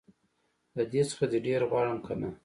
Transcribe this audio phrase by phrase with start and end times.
[0.75, 2.29] له دې څخه دي ډير غواړم که نه